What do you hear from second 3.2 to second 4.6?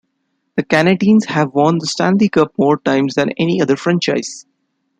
any other franchise.